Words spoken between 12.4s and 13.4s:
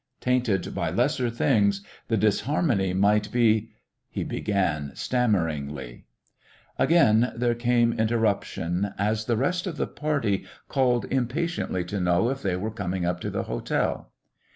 they were coming up to